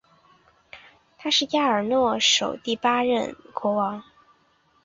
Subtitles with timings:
[1.15, 2.17] 他是亚尔诺
[2.63, 4.03] 第八任国王。